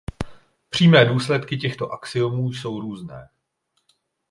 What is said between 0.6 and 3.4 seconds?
Přímé důsledky těchto axiomů jsou různé.